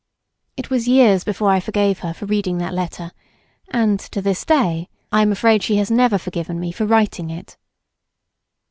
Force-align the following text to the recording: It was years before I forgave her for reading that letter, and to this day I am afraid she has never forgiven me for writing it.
It 0.57 0.71
was 0.71 0.87
years 0.87 1.23
before 1.23 1.49
I 1.51 1.59
forgave 1.59 1.99
her 1.99 2.11
for 2.11 2.25
reading 2.25 2.57
that 2.57 2.73
letter, 2.73 3.11
and 3.69 3.99
to 3.99 4.19
this 4.19 4.43
day 4.43 4.89
I 5.11 5.21
am 5.21 5.31
afraid 5.31 5.61
she 5.61 5.75
has 5.75 5.91
never 5.91 6.17
forgiven 6.17 6.59
me 6.59 6.71
for 6.71 6.87
writing 6.87 7.29
it. 7.29 7.55